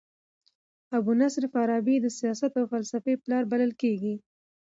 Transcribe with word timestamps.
ابو 0.97 1.11
نصر 1.21 1.43
فارابي 1.53 1.95
د 2.01 2.07
سیاست 2.19 2.51
او 2.59 2.65
فلسفې 2.73 3.13
پلار 3.23 3.43
بلل 3.51 3.71
کيږي. 3.81 4.15